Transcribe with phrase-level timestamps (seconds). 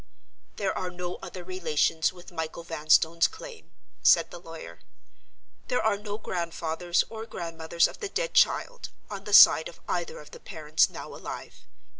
[0.55, 3.69] "There are no other relations with Michael Vanstone's claim,"
[4.01, 4.79] said the lawyer.
[5.67, 10.19] "There are no grandfathers or grandmothers of the dead child (on the side of either
[10.19, 11.53] of the parents) now alive.